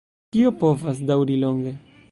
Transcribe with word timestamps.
Tio 0.35 0.53
povas 0.63 1.03
daŭri 1.11 1.39
longe. 1.47 1.77